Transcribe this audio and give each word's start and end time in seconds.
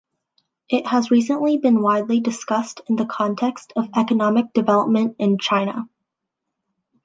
It 0.67 0.87
has 0.87 1.11
recently 1.11 1.57
been 1.59 1.79
widely 1.83 2.21
discussed 2.21 2.81
in 2.87 2.95
the 2.95 3.05
context 3.05 3.71
of 3.75 3.87
economic 3.95 4.51
development 4.51 5.15
in 5.19 5.37
China. 5.37 5.87